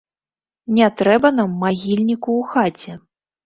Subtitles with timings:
[0.77, 3.01] Не трэба нам магільніку ў хаце!